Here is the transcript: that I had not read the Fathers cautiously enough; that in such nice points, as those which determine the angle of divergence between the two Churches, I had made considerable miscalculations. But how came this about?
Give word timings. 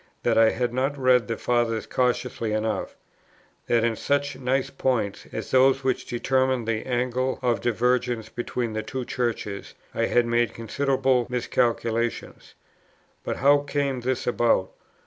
that 0.23 0.35
I 0.35 0.49
had 0.49 0.73
not 0.73 0.97
read 0.97 1.27
the 1.27 1.37
Fathers 1.37 1.85
cautiously 1.85 2.53
enough; 2.53 2.95
that 3.67 3.83
in 3.83 3.95
such 3.95 4.35
nice 4.35 4.71
points, 4.71 5.27
as 5.31 5.51
those 5.51 5.83
which 5.83 6.07
determine 6.07 6.65
the 6.65 6.87
angle 6.87 7.37
of 7.43 7.61
divergence 7.61 8.27
between 8.27 8.73
the 8.73 8.81
two 8.81 9.05
Churches, 9.05 9.75
I 9.93 10.05
had 10.07 10.25
made 10.25 10.55
considerable 10.55 11.27
miscalculations. 11.29 12.55
But 13.23 13.35
how 13.35 13.59
came 13.59 14.01
this 14.01 14.25
about? 14.25 14.71